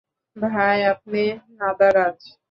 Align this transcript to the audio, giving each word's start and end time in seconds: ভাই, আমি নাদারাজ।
ভাই, 0.35 0.77
আমি 0.91 1.23
নাদারাজ। 1.57 2.19